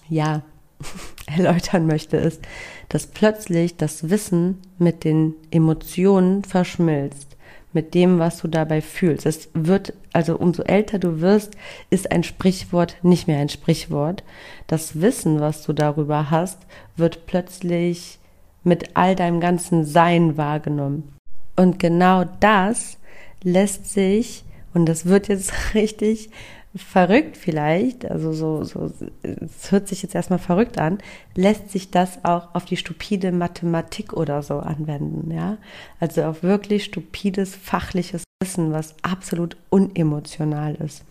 ja, 0.08 0.42
erläutern 1.26 1.86
möchte, 1.86 2.16
ist, 2.16 2.42
dass 2.88 3.06
plötzlich 3.06 3.76
das 3.76 4.10
Wissen 4.10 4.58
mit 4.78 5.04
den 5.04 5.34
Emotionen 5.50 6.44
verschmilzt, 6.44 7.36
mit 7.72 7.94
dem, 7.94 8.18
was 8.18 8.38
du 8.38 8.48
dabei 8.48 8.80
fühlst. 8.80 9.26
Es 9.26 9.50
wird, 9.54 9.92
also 10.12 10.36
umso 10.36 10.62
älter 10.62 10.98
du 10.98 11.20
wirst, 11.20 11.56
ist 11.90 12.10
ein 12.10 12.22
Sprichwort 12.22 12.96
nicht 13.02 13.28
mehr 13.28 13.38
ein 13.38 13.48
Sprichwort. 13.48 14.22
Das 14.66 15.00
Wissen, 15.00 15.40
was 15.40 15.62
du 15.64 15.72
darüber 15.72 16.30
hast, 16.30 16.58
wird 16.96 17.26
plötzlich 17.26 18.18
mit 18.64 18.96
all 18.96 19.14
deinem 19.14 19.40
ganzen 19.40 19.84
Sein 19.84 20.36
wahrgenommen. 20.36 21.12
Und 21.56 21.78
genau 21.78 22.24
das 22.40 22.98
lässt 23.42 23.90
sich, 23.90 24.44
und 24.74 24.86
das 24.86 25.06
wird 25.06 25.28
jetzt 25.28 25.52
richtig 25.74 26.30
verrückt 26.74 27.36
vielleicht, 27.36 28.10
also 28.10 28.32
so, 28.32 28.62
so, 28.62 28.92
es 29.22 29.72
hört 29.72 29.88
sich 29.88 30.02
jetzt 30.02 30.14
erstmal 30.14 30.38
verrückt 30.38 30.78
an, 30.78 30.98
lässt 31.34 31.70
sich 31.70 31.90
das 31.90 32.24
auch 32.24 32.54
auf 32.54 32.64
die 32.66 32.76
stupide 32.76 33.32
Mathematik 33.32 34.12
oder 34.12 34.42
so 34.42 34.58
anwenden, 34.58 35.30
ja? 35.30 35.56
Also 35.98 36.24
auf 36.24 36.42
wirklich 36.42 36.84
stupides 36.84 37.54
fachliches 37.56 38.24
Wissen, 38.42 38.72
was 38.72 38.94
absolut 39.02 39.56
unemotional 39.70 40.74
ist. 40.76 41.04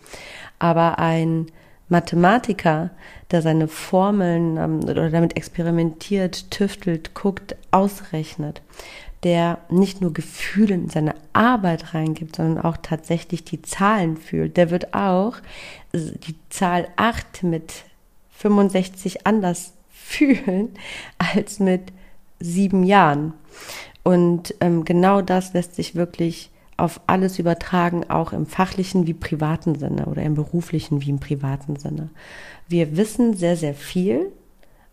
Aber 0.58 0.98
ein 0.98 1.46
Mathematiker, 1.88 2.90
der 3.30 3.42
seine 3.42 3.68
Formeln 3.68 4.56
ähm, 4.56 4.80
oder 4.84 5.10
damit 5.10 5.36
experimentiert, 5.36 6.50
tüftelt, 6.50 7.14
guckt, 7.14 7.56
ausrechnet, 7.70 8.62
der 9.24 9.58
nicht 9.68 10.00
nur 10.00 10.12
Gefühle 10.12 10.74
in 10.74 10.88
seine 10.88 11.14
Arbeit 11.32 11.94
reingibt, 11.94 12.36
sondern 12.36 12.64
auch 12.64 12.76
tatsächlich 12.76 13.44
die 13.44 13.62
Zahlen 13.62 14.16
fühlt, 14.16 14.56
der 14.56 14.70
wird 14.70 14.94
auch 14.94 15.36
die 15.92 16.36
Zahl 16.50 16.88
8 16.96 17.42
mit 17.42 17.84
65 18.30 19.26
anders 19.26 19.72
fühlen 19.90 20.70
als 21.18 21.58
mit 21.58 21.92
sieben 22.40 22.84
Jahren. 22.84 23.34
Und 24.04 24.54
ähm, 24.60 24.84
genau 24.84 25.20
das 25.20 25.52
lässt 25.52 25.74
sich 25.74 25.94
wirklich 25.94 26.50
auf 26.76 27.00
alles 27.08 27.40
übertragen, 27.40 28.08
auch 28.08 28.32
im 28.32 28.46
fachlichen 28.46 29.06
wie 29.08 29.14
privaten 29.14 29.74
Sinne 29.74 30.06
oder 30.06 30.22
im 30.22 30.34
beruflichen 30.34 31.02
wie 31.02 31.10
im 31.10 31.18
privaten 31.18 31.76
Sinne. 31.76 32.08
Wir 32.68 32.96
wissen 32.96 33.34
sehr, 33.34 33.56
sehr 33.56 33.74
viel, 33.74 34.30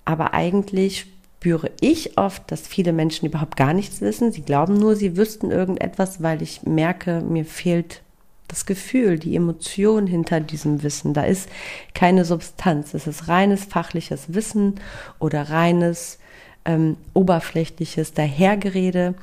aber 0.03 0.34
eigentlich 0.34 1.05
spüre 1.46 1.70
ich 1.80 2.18
oft, 2.18 2.52
dass 2.52 2.68
viele 2.68 2.92
Menschen 2.92 3.28
überhaupt 3.28 3.56
gar 3.56 3.75
nichts 3.75 4.02
wissen. 4.02 4.32
Sie 4.32 4.42
glauben 4.42 4.80
nur, 4.80 4.96
sie 4.96 5.16
wüssten 5.16 5.52
irgendetwas, 5.52 6.24
weil 6.24 6.42
ich 6.42 6.64
merke, 6.64 7.22
mir 7.22 7.46
fehlt 7.46 8.02
das 8.48 8.66
Gefühl, 8.66 9.20
die 9.20 9.36
Emotion 9.36 10.08
hinter 10.08 10.40
diesem 10.40 10.82
Wissen. 10.82 11.14
Da 11.14 11.24
ist 11.24 11.48
keine 11.94 12.25
Substanz. 12.25 12.96
Es 12.96 13.06
ist 13.06 13.28
reines 13.28 13.66
fachliches 13.66 14.34
Wissen 14.34 14.80
oder 15.20 15.52
reines 15.52 16.18
ähm, 16.66 16.98
oberflächliches 17.14 18.14
Dahergerede, 18.14 19.14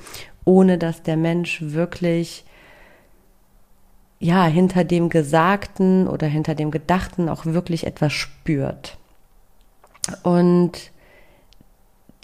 ohne 0.45 0.79
dass 0.79 1.02
der 1.02 1.17
Mensch 1.17 1.59
wirklich 1.61 2.45
ja 4.21 4.47
hinter 4.47 4.85
dem 4.85 5.09
Gesagten 5.09 6.07
oder 6.07 6.29
hinter 6.29 6.55
dem 6.55 6.71
Gedachten 6.71 7.29
auch 7.29 7.47
wirklich 7.47 7.85
etwas 7.85 8.12
spürt. 8.12 8.97
Und 10.23 10.91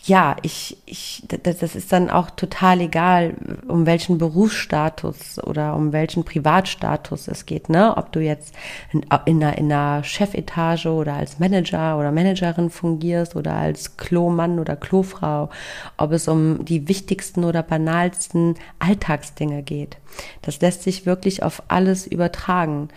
ja, 0.05 0.37
ich, 0.43 0.79
ich, 0.87 1.25
das, 1.27 1.63
ist 1.63 1.93
dann 1.93 2.09
auch 2.09 2.31
total 2.31 2.81
egal, 2.81 3.35
um 3.67 3.85
welchen 3.85 4.17
Berufsstatus 4.17 5.39
oder 5.43 5.75
um 5.75 5.93
welchen 5.93 6.25
Privatstatus 6.25 7.29
es 7.29 7.47
geht, 7.47 7.69
ne? 7.69 7.97
Ob 7.97 8.13
du 8.13 8.21
jetzt 8.21 8.55
in, 8.93 9.05
in, 9.27 9.43
einer, 9.43 9.59
in 9.59 9.73
einer 9.73 10.05
Chefetage 10.05 10.87
oder 10.87 11.15
als 11.15 11.41
Manager 11.41 11.99
oder 11.99 12.13
Managerin 12.13 12.71
fungierst 12.71 13.35
oder 13.35 13.55
als 13.55 13.97
Klomann 13.97 14.59
oder 14.59 14.77
Klofrau, 14.77 15.51
ob 15.97 16.13
es 16.13 16.29
um 16.29 16.65
die 16.65 16.89
wichtigsten 16.89 17.45
oder 17.45 17.63
banalsten 17.63 18.55
Alltagsdinge 18.79 19.63
geht. 19.63 19.99
Das 20.43 20.61
lässt 20.61 20.85
sich 20.85 21.07
wirklich 21.07 21.43
auf 21.43 21.63
alles 21.69 22.07
übertragen. 22.07 22.89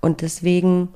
Und 0.00 0.20
deswegen, 0.20 0.88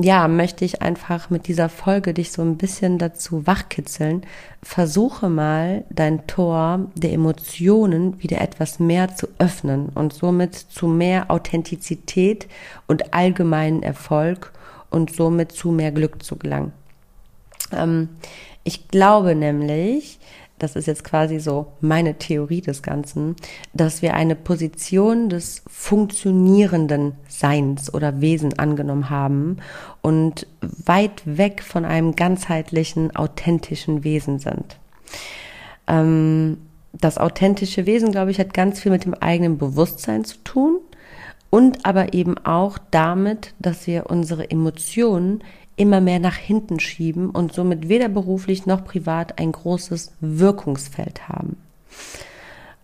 ja, 0.00 0.28
möchte 0.28 0.64
ich 0.64 0.80
einfach 0.80 1.28
mit 1.28 1.48
dieser 1.48 1.68
Folge 1.68 2.14
dich 2.14 2.30
so 2.30 2.40
ein 2.42 2.56
bisschen 2.56 2.98
dazu 2.98 3.48
wachkitzeln. 3.48 4.22
Versuche 4.62 5.28
mal 5.28 5.84
dein 5.90 6.26
Tor 6.28 6.86
der 6.94 7.12
Emotionen 7.12 8.22
wieder 8.22 8.40
etwas 8.40 8.78
mehr 8.78 9.16
zu 9.16 9.26
öffnen 9.38 9.88
und 9.94 10.12
somit 10.12 10.54
zu 10.54 10.86
mehr 10.86 11.32
Authentizität 11.32 12.46
und 12.86 13.12
allgemeinen 13.12 13.82
Erfolg 13.82 14.52
und 14.88 15.12
somit 15.12 15.50
zu 15.50 15.70
mehr 15.70 15.90
Glück 15.90 16.22
zu 16.22 16.36
gelangen. 16.36 16.72
Ähm, 17.72 18.08
ich 18.62 18.86
glaube 18.88 19.34
nämlich, 19.34 20.20
das 20.58 20.76
ist 20.76 20.86
jetzt 20.86 21.04
quasi 21.04 21.38
so 21.38 21.72
meine 21.80 22.14
Theorie 22.14 22.60
des 22.60 22.82
Ganzen, 22.82 23.36
dass 23.72 24.02
wir 24.02 24.14
eine 24.14 24.34
Position 24.34 25.28
des 25.28 25.62
funktionierenden 25.66 27.14
Seins 27.28 27.92
oder 27.92 28.20
Wesen 28.20 28.58
angenommen 28.58 29.10
haben 29.10 29.58
und 30.02 30.46
weit 30.60 31.22
weg 31.24 31.62
von 31.62 31.84
einem 31.84 32.16
ganzheitlichen, 32.16 33.14
authentischen 33.14 34.04
Wesen 34.04 34.38
sind. 34.38 34.76
Ähm, 35.86 36.58
das 36.92 37.18
authentische 37.18 37.86
Wesen, 37.86 38.12
glaube 38.12 38.30
ich, 38.30 38.40
hat 38.40 38.54
ganz 38.54 38.80
viel 38.80 38.92
mit 38.92 39.04
dem 39.04 39.14
eigenen 39.14 39.58
Bewusstsein 39.58 40.24
zu 40.24 40.38
tun 40.44 40.78
und 41.50 41.86
aber 41.86 42.14
eben 42.14 42.36
auch 42.38 42.78
damit, 42.90 43.54
dass 43.58 43.86
wir 43.86 44.06
unsere 44.10 44.50
Emotionen 44.50 45.42
immer 45.78 46.00
mehr 46.00 46.18
nach 46.18 46.36
hinten 46.36 46.80
schieben 46.80 47.30
und 47.30 47.52
somit 47.52 47.88
weder 47.88 48.08
beruflich 48.08 48.66
noch 48.66 48.84
privat 48.84 49.38
ein 49.38 49.52
großes 49.52 50.12
Wirkungsfeld 50.20 51.28
haben. 51.28 51.56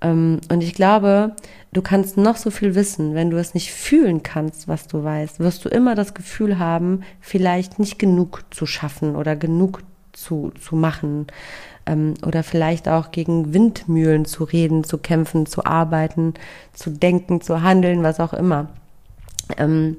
Ähm, 0.00 0.40
und 0.50 0.62
ich 0.62 0.74
glaube, 0.74 1.34
du 1.72 1.82
kannst 1.82 2.16
noch 2.16 2.36
so 2.36 2.50
viel 2.50 2.74
wissen, 2.74 3.14
wenn 3.14 3.30
du 3.30 3.38
es 3.38 3.54
nicht 3.54 3.72
fühlen 3.72 4.22
kannst, 4.22 4.68
was 4.68 4.86
du 4.86 5.02
weißt, 5.02 5.40
wirst 5.40 5.64
du 5.64 5.68
immer 5.68 5.94
das 5.94 6.14
Gefühl 6.14 6.58
haben, 6.58 7.02
vielleicht 7.20 7.78
nicht 7.78 7.98
genug 7.98 8.44
zu 8.50 8.66
schaffen 8.66 9.16
oder 9.16 9.34
genug 9.34 9.82
zu, 10.12 10.52
zu 10.60 10.76
machen 10.76 11.26
ähm, 11.86 12.14
oder 12.24 12.42
vielleicht 12.42 12.88
auch 12.88 13.10
gegen 13.10 13.52
Windmühlen 13.52 14.24
zu 14.24 14.44
reden, 14.44 14.84
zu 14.84 14.98
kämpfen, 14.98 15.46
zu 15.46 15.64
arbeiten, 15.64 16.34
zu 16.72 16.90
denken, 16.90 17.40
zu 17.40 17.62
handeln, 17.62 18.02
was 18.02 18.20
auch 18.20 18.34
immer. 18.34 18.68
Ähm, 19.58 19.96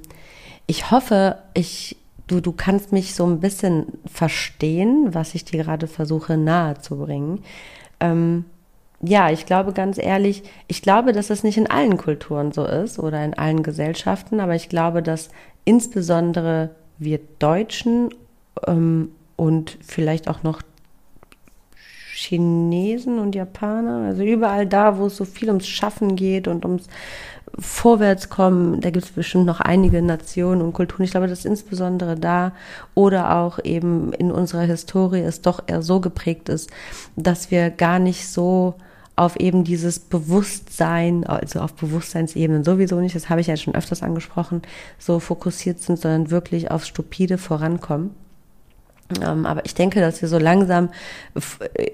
ich 0.68 0.92
hoffe, 0.92 1.38
ich 1.54 1.98
du, 2.28 2.42
du 2.42 2.52
kannst 2.52 2.92
mich 2.92 3.16
so 3.16 3.26
ein 3.26 3.40
bisschen 3.40 3.88
verstehen, 4.06 5.14
was 5.14 5.36
ich 5.36 5.46
dir 5.46 5.64
gerade 5.64 5.88
versuche 5.88 6.38
nahezubringen. 6.38 7.44
Ähm, 8.00 8.46
ja, 9.02 9.30
ich 9.30 9.46
glaube 9.46 9.74
ganz 9.74 9.98
ehrlich, 9.98 10.44
ich 10.68 10.82
glaube, 10.82 11.12
dass 11.12 11.30
es 11.30 11.44
nicht 11.44 11.58
in 11.58 11.70
allen 11.70 11.98
Kulturen 11.98 12.52
so 12.52 12.66
ist 12.66 12.98
oder 12.98 13.24
in 13.24 13.34
allen 13.34 13.62
Gesellschaften, 13.62 14.40
aber 14.40 14.56
ich 14.56 14.70
glaube, 14.70 15.04
dass 15.04 15.30
insbesondere 15.66 16.72
wir 16.98 17.20
Deutschen 17.40 18.10
ähm, 18.66 19.12
und 19.36 19.78
vielleicht 19.82 20.28
auch 20.28 20.44
noch 20.44 20.62
Chinesen 22.14 23.20
und 23.20 23.36
Japaner, 23.36 24.08
also 24.08 24.24
überall 24.24 24.66
da, 24.66 24.98
wo 24.98 25.08
es 25.08 25.18
so 25.18 25.26
viel 25.26 25.50
ums 25.50 25.68
Schaffen 25.68 26.16
geht 26.16 26.48
und 26.48 26.64
ums 26.64 26.88
Vorwärtskommen, 27.58 28.82
da 28.82 28.90
gibt 28.90 29.06
es 29.06 29.12
bestimmt 29.12 29.46
noch 29.46 29.62
einige 29.62 30.02
Nationen 30.02 30.62
und 30.62 30.74
Kulturen. 30.74 31.04
Ich 31.04 31.12
glaube, 31.12 31.28
dass 31.28 31.46
insbesondere 31.46 32.16
da 32.16 32.52
oder 32.94 33.38
auch 33.38 33.60
eben 33.64 34.14
in 34.14 34.32
unserer 34.32 34.64
Historie 34.64 35.22
es 35.22 35.42
doch 35.42 35.64
eher 35.68 35.82
so 35.82 36.00
geprägt 36.00 36.50
ist, 36.50 36.70
dass 37.16 37.52
wir 37.52 37.70
gar 37.70 38.00
nicht 38.00 38.28
so 38.28 38.76
auf 39.16 39.38
eben 39.40 39.64
dieses 39.64 40.00
Bewusstsein, 40.00 41.26
also 41.26 41.62
auf 41.62 41.74
Bewusstseinsebenen 41.74 42.64
sowieso 42.64 43.00
nicht, 43.00 43.16
das 43.16 43.30
habe 43.30 43.42
ich 43.42 43.48
ja 43.48 43.56
schon 43.56 43.76
öfters 43.76 44.04
angesprochen, 44.04 44.62
so 45.00 45.20
fokussiert 45.20 45.80
sind, 45.80 46.00
sondern 46.00 46.32
wirklich 46.32 46.72
aufs 46.72 46.88
stupide 46.88 47.38
Vorankommen. 47.38 48.12
Ähm, 49.22 49.46
aber 49.46 49.66
ich 49.66 49.76
denke, 49.76 50.00
dass 50.00 50.22
wir 50.22 50.30
so 50.30 50.40
langsam 50.40 50.90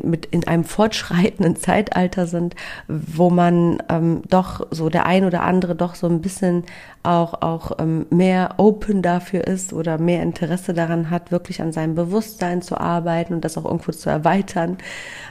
mit 0.02 0.28
in 0.28 0.48
einem 0.48 0.64
fortschreitenden 0.64 1.56
Zeitalter 1.58 2.26
sind, 2.26 2.56
wo 2.88 3.30
man 3.30 3.84
ähm, 3.90 4.22
doch 4.30 4.66
so 4.72 4.90
der 4.90 5.06
ein 5.06 5.26
oder 5.26 5.44
andere 5.44 5.76
doch 5.76 5.96
so 5.96 6.08
ein 6.08 6.22
bisschen 6.22 6.64
auch 7.04 7.42
auch 7.42 7.80
ähm, 7.80 8.06
mehr 8.12 8.56
open 8.58 9.02
dafür 9.02 9.46
ist 9.46 9.74
oder 9.74 9.98
mehr 9.98 10.24
Interesse 10.24 10.74
daran 10.74 11.10
hat, 11.10 11.32
wirklich 11.32 11.62
an 11.62 11.74
seinem 11.74 11.96
Bewusstsein 11.96 12.62
zu 12.62 12.80
arbeiten 12.80 13.34
und 13.34 13.44
das 13.44 13.58
auch 13.58 13.66
irgendwo 13.66 13.92
zu 13.92 14.10
erweitern. 14.10 14.78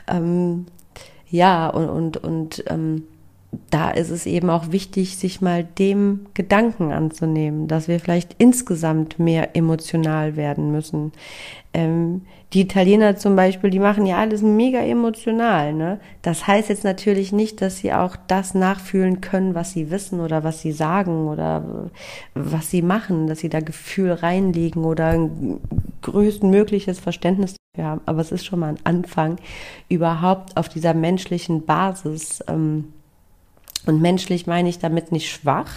Ähm, 0.07 0.67
ja, 1.31 1.69
und, 1.69 1.89
und, 1.89 2.17
und 2.19 2.65
ähm, 2.67 3.05
da 3.71 3.91
ist 3.91 4.11
es 4.11 4.27
eben 4.27 4.49
auch 4.49 4.71
wichtig, 4.71 5.17
sich 5.17 5.41
mal 5.41 5.65
dem 5.65 6.27
Gedanken 6.35 6.93
anzunehmen, 6.93 7.67
dass 7.67 7.89
wir 7.89 7.99
vielleicht 7.99 8.37
insgesamt 8.39 9.19
mehr 9.19 9.57
emotional 9.57 10.37
werden 10.37 10.71
müssen. 10.71 11.13
Ähm, 11.73 12.23
die 12.53 12.63
Italiener 12.63 13.17
zum 13.17 13.37
Beispiel, 13.37 13.71
die 13.71 13.79
machen 13.79 14.07
ja 14.07 14.19
alles 14.19 14.43
mega 14.43 14.81
emotional. 14.81 15.73
Ne? 15.73 16.01
Das 16.23 16.47
heißt 16.47 16.69
jetzt 16.69 16.83
natürlich 16.83 17.33
nicht, 17.33 17.61
dass 17.61 17.79
sie 17.79 17.93
auch 17.93 18.17
das 18.27 18.55
nachfühlen 18.55 19.21
können, 19.21 19.55
was 19.55 19.73
sie 19.73 19.91
wissen 19.91 20.21
oder 20.21 20.43
was 20.43 20.61
sie 20.61 20.73
sagen 20.73 21.29
oder 21.29 21.91
was 22.35 22.71
sie 22.71 22.83
machen, 22.83 23.29
dass 23.29 23.39
sie 23.39 23.49
da 23.49 23.61
Gefühl 23.61 24.13
reinlegen 24.13 24.85
oder 24.85 25.07
ein 25.07 25.61
größtmögliches 26.03 26.99
Verständnis 26.99 27.55
dafür 27.75 27.89
haben. 27.89 28.01
Aber 28.07 28.21
es 28.21 28.33
ist 28.33 28.45
schon 28.45 28.61
mal 28.61 28.71
ein 28.71 28.85
Anfang, 28.85 29.37
überhaupt 29.89 30.57
auf 30.57 30.69
dieser 30.69 30.95
menschlichen 30.95 31.65
Basis. 31.67 32.43
Ähm, 32.49 32.93
und 33.87 34.01
menschlich 34.01 34.47
meine 34.47 34.69
ich 34.69 34.79
damit 34.79 35.13
nicht 35.13 35.31
schwach, 35.31 35.71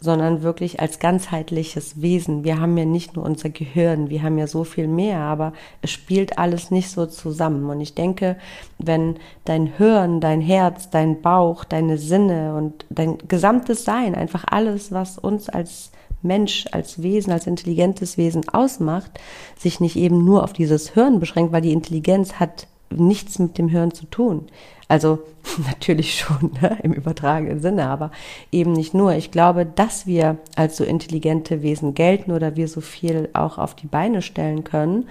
sondern 0.00 0.42
wirklich 0.42 0.80
als 0.80 0.98
ganzheitliches 0.98 2.00
Wesen. 2.00 2.44
Wir 2.44 2.60
haben 2.60 2.76
ja 2.78 2.84
nicht 2.84 3.16
nur 3.16 3.24
unser 3.24 3.50
Gehirn, 3.50 4.10
wir 4.10 4.22
haben 4.22 4.38
ja 4.38 4.46
so 4.46 4.64
viel 4.64 4.86
mehr, 4.86 5.18
aber 5.20 5.52
es 5.82 5.90
spielt 5.90 6.38
alles 6.38 6.70
nicht 6.70 6.90
so 6.90 7.06
zusammen. 7.06 7.68
Und 7.68 7.80
ich 7.80 7.94
denke, 7.94 8.36
wenn 8.78 9.16
dein 9.44 9.66
Hirn, 9.66 10.20
dein 10.20 10.40
Herz, 10.40 10.90
dein 10.90 11.20
Bauch, 11.20 11.64
deine 11.64 11.98
Sinne 11.98 12.54
und 12.54 12.86
dein 12.90 13.18
gesamtes 13.26 13.84
Sein, 13.84 14.14
einfach 14.14 14.44
alles, 14.48 14.92
was 14.92 15.18
uns 15.18 15.48
als 15.48 15.90
Mensch, 16.22 16.66
als 16.72 17.02
Wesen, 17.02 17.32
als 17.32 17.46
intelligentes 17.46 18.18
Wesen 18.18 18.48
ausmacht, 18.48 19.10
sich 19.56 19.80
nicht 19.80 19.96
eben 19.96 20.24
nur 20.24 20.44
auf 20.44 20.52
dieses 20.52 20.90
Hirn 20.90 21.20
beschränkt, 21.20 21.52
weil 21.52 21.62
die 21.62 21.72
Intelligenz 21.72 22.34
hat 22.34 22.66
nichts 22.90 23.38
mit 23.38 23.58
dem 23.58 23.68
Hirn 23.68 23.92
zu 23.92 24.06
tun. 24.06 24.46
Also 24.88 25.20
natürlich 25.66 26.18
schon 26.18 26.52
ne, 26.60 26.78
im 26.82 26.92
übertragenen 26.92 27.60
Sinne, 27.60 27.88
aber 27.88 28.10
eben 28.50 28.72
nicht 28.72 28.94
nur. 28.94 29.12
Ich 29.14 29.30
glaube, 29.30 29.66
dass 29.66 30.06
wir 30.06 30.38
als 30.56 30.76
so 30.76 30.84
intelligente 30.84 31.62
Wesen 31.62 31.94
gelten 31.94 32.32
oder 32.32 32.56
wir 32.56 32.68
so 32.68 32.80
viel 32.80 33.28
auch 33.34 33.58
auf 33.58 33.74
die 33.74 33.86
Beine 33.86 34.22
stellen 34.22 34.64
können, 34.64 35.08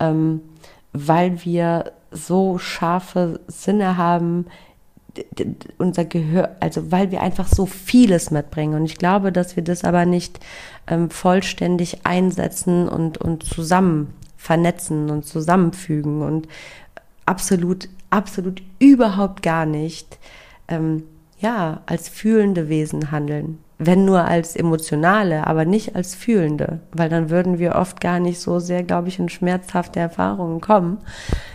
ähm, 0.00 0.40
weil 0.92 1.44
wir 1.44 1.92
so 2.10 2.58
scharfe 2.58 3.40
Sinne 3.48 3.96
haben, 3.96 4.46
unser 5.78 6.04
Gehör, 6.04 6.56
also 6.60 6.92
weil 6.92 7.10
wir 7.10 7.22
einfach 7.22 7.48
so 7.48 7.66
vieles 7.66 8.30
mitbringen. 8.30 8.74
Und 8.74 8.84
ich 8.84 8.98
glaube, 8.98 9.32
dass 9.32 9.56
wir 9.56 9.64
das 9.64 9.84
aber 9.84 10.06
nicht 10.06 10.38
ähm, 10.86 11.10
vollständig 11.10 12.06
einsetzen 12.06 12.88
und, 12.88 13.18
und 13.18 13.42
zusammen 13.42 14.14
vernetzen 14.36 15.10
und 15.10 15.26
zusammenfügen 15.26 16.22
und 16.22 16.46
absolut 17.28 17.88
absolut 18.10 18.62
überhaupt 18.78 19.42
gar 19.42 19.66
nicht, 19.66 20.18
ähm, 20.68 21.04
ja, 21.38 21.82
als 21.86 22.08
fühlende 22.08 22.68
Wesen 22.68 23.10
handeln. 23.10 23.58
Wenn 23.80 24.04
nur 24.04 24.24
als 24.24 24.56
emotionale, 24.56 25.46
aber 25.46 25.64
nicht 25.64 25.94
als 25.94 26.16
fühlende, 26.16 26.80
weil 26.92 27.08
dann 27.08 27.30
würden 27.30 27.60
wir 27.60 27.76
oft 27.76 28.00
gar 28.00 28.18
nicht 28.18 28.40
so 28.40 28.58
sehr, 28.58 28.82
glaube 28.82 29.06
ich, 29.06 29.20
in 29.20 29.28
schmerzhafte 29.28 30.00
Erfahrungen 30.00 30.60
kommen. 30.60 30.98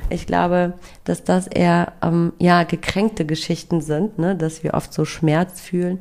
Ich 0.09 0.25
glaube, 0.25 0.73
dass 1.03 1.25
das 1.25 1.47
eher, 1.47 1.91
ähm, 2.01 2.31
ja, 2.39 2.63
gekränkte 2.63 3.25
Geschichten 3.25 3.81
sind, 3.81 4.19
ne, 4.19 4.37
dass 4.37 4.63
wir 4.63 4.73
oft 4.73 4.93
so 4.93 5.03
Schmerz 5.03 5.59
fühlen 5.59 5.99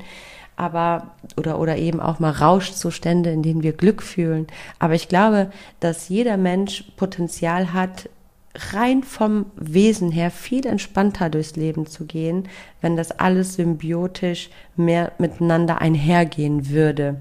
aber 0.55 1.15
oder 1.39 1.59
oder 1.59 1.79
eben 1.79 1.99
auch 1.99 2.21
mal 2.21 2.31
Rauschzustände, 2.31 3.31
in 3.31 3.43
denen 3.43 3.63
wir 3.63 3.73
Glück 3.73 4.03
fühlen. 4.03 4.47
Aber 4.79 4.95
ich 4.95 5.09
glaube, 5.09 5.51
dass 5.81 6.11
jeder 6.11 6.37
Mensch 6.37 6.85
Potenzial 6.97 7.73
hat, 7.73 8.09
rein 8.55 9.03
vom 9.03 9.47
Wesen 9.57 10.11
her 10.11 10.31
viel 10.31 10.67
entspannter 10.67 11.31
durchs 11.31 11.57
Leben 11.57 11.87
zu 11.87 12.05
gehen, 12.05 12.49
wenn 12.81 12.97
das 12.97 13.12
alles 13.12 13.55
symbiotisch 13.55 14.51
mehr 14.77 15.12
miteinander 15.19 15.81
einhergehen 15.81 16.69
würde. 16.69 17.17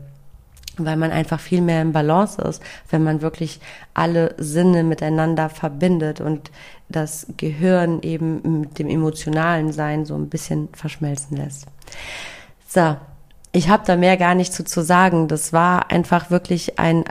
Weil 0.77 0.97
man 0.97 1.11
einfach 1.11 1.39
viel 1.39 1.61
mehr 1.61 1.81
im 1.81 1.91
Balance 1.91 2.41
ist, 2.41 2.61
wenn 2.89 3.03
man 3.03 3.21
wirklich 3.21 3.59
alle 3.93 4.35
Sinne 4.37 4.83
miteinander 4.83 5.49
verbindet 5.49 6.21
und 6.21 6.51
das 6.89 7.27
Gehirn 7.37 8.01
eben 8.01 8.61
mit 8.61 8.79
dem 8.79 8.89
emotionalen 8.89 9.71
Sein 9.71 10.05
so 10.05 10.15
ein 10.15 10.29
bisschen 10.29 10.69
verschmelzen 10.73 11.37
lässt. 11.37 11.67
So, 12.67 12.95
ich 13.51 13.69
habe 13.69 13.83
da 13.85 13.95
mehr 13.97 14.17
gar 14.17 14.35
nicht 14.35 14.53
zu, 14.53 14.63
zu 14.63 14.81
sagen. 14.81 15.27
Das 15.27 15.51
war 15.51 15.91
einfach 15.91 16.29
wirklich 16.29 16.79
ein 16.79 17.03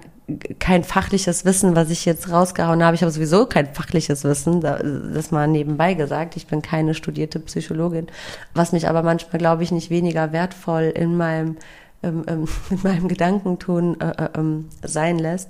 kein 0.58 0.84
fachliches 0.84 1.44
Wissen, 1.44 1.76
was 1.76 1.90
ich 1.90 2.04
jetzt 2.04 2.30
rausgehauen 2.30 2.82
habe. 2.82 2.94
Ich 2.94 3.02
habe 3.02 3.12
sowieso 3.12 3.46
kein 3.46 3.72
fachliches 3.72 4.24
Wissen, 4.24 4.60
das 4.60 5.30
mal 5.30 5.48
nebenbei 5.48 5.94
gesagt. 5.94 6.36
Ich 6.36 6.46
bin 6.46 6.62
keine 6.62 6.94
studierte 6.94 7.40
Psychologin, 7.40 8.06
was 8.54 8.72
mich 8.72 8.88
aber 8.88 9.02
manchmal, 9.02 9.38
glaube 9.38 9.62
ich, 9.62 9.72
nicht 9.72 9.90
weniger 9.90 10.32
wertvoll 10.32 10.92
in 10.94 11.16
meinem, 11.16 11.56
ähm, 12.02 12.24
ähm, 12.26 12.48
in 12.70 12.80
meinem 12.82 13.08
Gedankentun 13.08 14.00
äh, 14.00 14.10
äh, 14.10 14.28
ähm, 14.36 14.68
sein 14.82 15.18
lässt. 15.18 15.48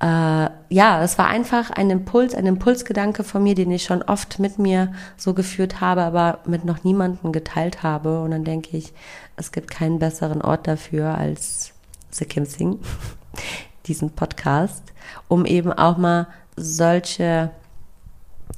Äh, 0.00 0.50
ja, 0.68 1.02
es 1.02 1.18
war 1.18 1.26
einfach 1.26 1.70
ein 1.70 1.90
Impuls, 1.90 2.34
ein 2.34 2.46
Impulsgedanke 2.46 3.24
von 3.24 3.42
mir, 3.42 3.54
den 3.54 3.70
ich 3.72 3.82
schon 3.82 4.02
oft 4.02 4.38
mit 4.38 4.58
mir 4.58 4.92
so 5.16 5.34
geführt 5.34 5.80
habe, 5.80 6.02
aber 6.02 6.38
mit 6.46 6.64
noch 6.64 6.84
niemandem 6.84 7.32
geteilt 7.32 7.82
habe. 7.82 8.20
Und 8.20 8.30
dann 8.30 8.44
denke 8.44 8.76
ich, 8.76 8.92
es 9.36 9.50
gibt 9.50 9.70
keinen 9.70 9.98
besseren 9.98 10.40
Ort 10.40 10.68
dafür 10.68 11.18
als 11.18 11.72
The 12.10 12.24
Kim 12.24 12.44
Sing 12.44 12.78
diesen 13.88 14.10
Podcast, 14.10 14.92
um 15.28 15.44
eben 15.44 15.72
auch 15.72 15.96
mal 15.96 16.28
solche, 16.56 17.50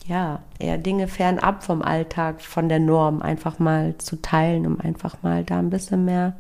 ja, 0.07 0.41
eher 0.59 0.79
Dinge 0.79 1.09
fernab 1.09 1.63
vom 1.63 1.83
Alltag, 1.83 2.43
von 2.43 2.69
der 2.69 2.81
Norm 2.81 3.23
einfach 3.23 3.59
mal 3.59 3.97
zu 3.99 4.21
teilen, 4.21 4.67
um 4.67 4.81
einfach 4.81 5.23
mal 5.23 5.45
da 5.45 5.59
ein 5.59 5.71
bisschen 5.71 6.05
mehr, 6.05 6.35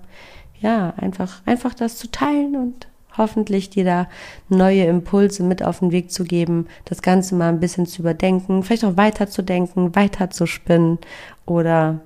ja, 0.60 0.92
einfach, 0.96 1.40
einfach 1.46 1.74
das 1.74 1.96
zu 1.96 2.10
teilen 2.10 2.56
und 2.56 2.86
hoffentlich 3.16 3.70
dir 3.70 3.84
da 3.84 4.08
neue 4.48 4.84
Impulse 4.84 5.42
mit 5.42 5.62
auf 5.62 5.80
den 5.80 5.92
Weg 5.92 6.10
zu 6.10 6.24
geben, 6.24 6.66
das 6.84 7.02
Ganze 7.02 7.34
mal 7.34 7.48
ein 7.48 7.60
bisschen 7.60 7.86
zu 7.86 8.02
überdenken, 8.02 8.62
vielleicht 8.62 8.84
auch 8.84 8.96
weiter 8.96 9.28
zu 9.28 9.42
denken, 9.42 9.94
weiter 9.94 10.30
zu 10.30 10.46
spinnen 10.46 10.98
oder 11.46 12.00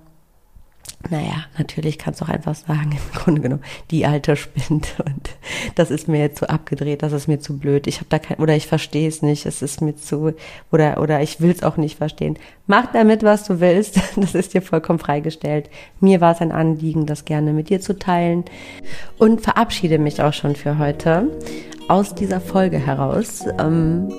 naja, 1.11 1.44
natürlich 1.59 1.99
kannst 1.99 2.20
du 2.20 2.25
auch 2.25 2.31
einfach 2.31 2.55
sagen, 2.55 2.92
im 3.12 3.20
Grunde 3.20 3.40
genommen, 3.40 3.62
die 3.90 4.07
alte 4.07 4.37
spinnt 4.37 4.94
und 5.05 5.31
das 5.75 5.90
ist 5.90 6.09
mir 6.09 6.20
jetzt 6.20 6.38
zu 6.38 6.49
abgedreht, 6.49 7.03
das 7.03 7.12
ist 7.12 7.29
mir 7.29 7.40
zu 7.40 7.59
blöd, 7.59 7.87
ich 7.87 7.97
habe 7.97 8.07
da 8.09 8.18
kein, 8.18 8.38
oder 8.38 8.57
ich 8.57 8.66
verstehe 8.66 9.09
es 9.09 9.23
nicht, 9.23 9.47
es 9.47 9.62
ist 9.62 9.81
mir 9.81 9.97
zu, 9.97 10.35
oder, 10.73 11.01
oder 11.01 11.20
ich 11.20 11.40
will 11.40 11.51
es 11.51 11.62
auch 11.62 11.77
nicht 11.77 11.99
verstehen. 11.99 12.38
Mach 12.66 12.87
damit, 12.92 13.23
was 13.23 13.44
du 13.44 13.61
willst, 13.61 14.01
das 14.16 14.35
ist 14.35 14.55
dir 14.55 14.62
vollkommen 14.62 14.99
freigestellt. 14.99 15.68
Mir 16.01 16.20
war 16.20 16.33
es 16.33 16.40
ein 16.40 16.53
Anliegen, 16.53 17.07
das 17.07 17.25
gerne 17.25 17.53
mit 17.53 17.68
dir 17.68 17.81
zu 17.81 17.99
teilen 17.99 18.44
und 19.18 19.40
verabschiede 19.40 19.99
mich 19.99 20.23
auch 20.23 20.33
schon 20.33 20.57
für 20.57 20.79
heute 20.79 21.29
aus 21.88 22.14
dieser 22.14 22.40
Folge 22.40 22.79
heraus. 22.79 23.44
Ähm, 23.59 24.12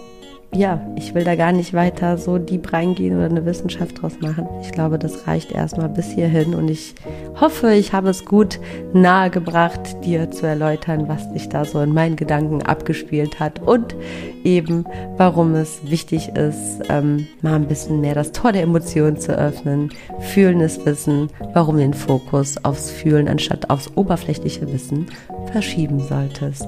ja, 0.54 0.80
ich 0.96 1.14
will 1.14 1.24
da 1.24 1.36
gar 1.36 1.52
nicht 1.52 1.74
weiter 1.74 2.18
so 2.18 2.38
deep 2.38 2.72
reingehen 2.72 3.18
oder 3.18 3.26
eine 3.26 3.46
Wissenschaft 3.46 4.02
draus 4.02 4.20
machen. 4.22 4.48
Ich 4.62 4.72
glaube, 4.72 4.98
das 4.98 5.28
reicht 5.28 5.52
erstmal 5.52 5.90
bis 5.90 6.12
hierhin 6.12 6.56
und 6.56 6.70
ich 6.70 6.96
hoffe, 7.40 7.74
ich 7.74 7.94
habe 7.94 8.10
es 8.10 8.26
gut 8.26 8.60
nahegebracht, 8.94 10.04
dir 10.06 10.32
zu 10.32 10.48
erläutern, 10.48 11.08
was 11.08 11.30
sich 11.34 11.50
da 11.50 11.66
so 11.66 11.82
in 11.82 11.94
meinen 11.94 12.16
Gedanken 12.16 12.62
abgespielt 12.62 13.40
hat 13.40 13.62
und 13.62 13.96
eben, 14.44 14.86
warum 15.18 15.56
es 15.56 15.90
wichtig 15.90 16.30
ist, 16.30 16.82
ähm, 16.90 17.28
mal 17.42 17.56
ein 17.56 17.68
bisschen 17.68 18.00
mehr 18.00 18.16
das 18.16 18.32
Tor 18.32 18.54
der 18.54 18.64
Emotionen 18.64 19.18
zu 19.18 19.38
öffnen, 19.38 19.92
fühlendes 20.20 20.86
Wissen, 20.86 21.30
warum 21.54 21.78
den 21.78 21.94
Fokus 21.94 22.64
aufs 22.64 22.92
Fühlen 22.92 23.28
anstatt 23.28 23.70
aufs 23.70 23.92
oberflächliche 23.96 24.72
Wissen 24.72 25.08
verschieben 25.52 26.00
solltest. 26.00 26.68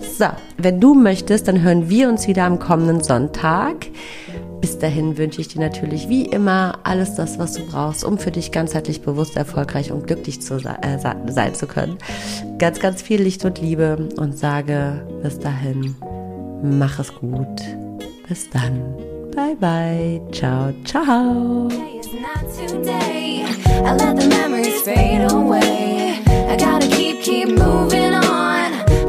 So, 0.00 0.26
wenn 0.56 0.80
du 0.80 0.94
möchtest, 0.94 1.48
dann 1.48 1.62
hören 1.62 1.88
wir 1.88 2.08
uns 2.08 2.26
wieder 2.26 2.44
am 2.44 2.58
kommenden 2.58 3.02
Sonntag. 3.02 3.86
Bis 4.60 4.78
dahin 4.78 5.16
wünsche 5.16 5.40
ich 5.40 5.48
dir 5.48 5.60
natürlich 5.60 6.08
wie 6.08 6.26
immer 6.26 6.78
alles 6.84 7.14
das, 7.14 7.38
was 7.38 7.54
du 7.54 7.64
brauchst, 7.66 8.04
um 8.04 8.18
für 8.18 8.30
dich 8.30 8.52
ganzheitlich 8.52 9.00
bewusst, 9.00 9.36
erfolgreich 9.36 9.90
und 9.92 10.06
glücklich 10.06 10.42
zu 10.42 10.58
sein, 10.58 10.82
äh, 10.82 10.98
sein 10.98 11.54
zu 11.54 11.66
können. 11.66 11.96
Ganz, 12.58 12.78
ganz 12.80 13.00
viel 13.00 13.22
Licht 13.22 13.44
und 13.44 13.60
Liebe 13.60 14.08
und 14.16 14.36
sage 14.36 15.06
bis 15.22 15.38
dahin, 15.38 15.94
mach 16.62 16.98
es 16.98 17.14
gut. 17.14 17.62
Bis 18.28 18.50
dann. 18.50 18.94
Bye 19.34 19.56
bye. 19.58 20.20
Ciao, 20.32 20.72
ciao. 20.84 21.68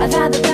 I've 0.02 0.12
had 0.12 0.34
the 0.34 0.51